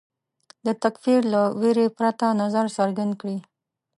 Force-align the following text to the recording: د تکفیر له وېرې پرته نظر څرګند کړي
د 0.65 0.67
تکفیر 0.83 1.21
له 1.33 1.41
وېرې 1.59 1.87
پرته 1.97 2.25
نظر 2.41 2.65
څرګند 2.77 3.13
کړي 3.21 3.37